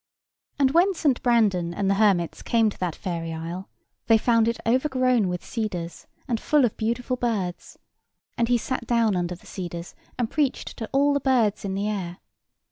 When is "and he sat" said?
8.35-8.87